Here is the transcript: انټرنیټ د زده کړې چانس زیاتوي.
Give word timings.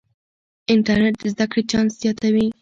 انټرنیټ 0.73 1.15
د 1.21 1.23
زده 1.33 1.45
کړې 1.51 1.61
چانس 1.71 1.91
زیاتوي. 2.01 2.47